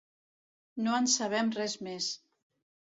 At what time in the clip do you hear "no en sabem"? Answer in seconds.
0.87-1.55